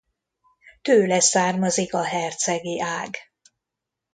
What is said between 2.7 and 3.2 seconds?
ág.